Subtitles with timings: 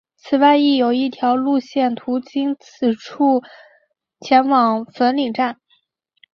[0.17, 3.43] 此外亦有一条路线途经此处
[4.19, 5.59] 前往粉岭站。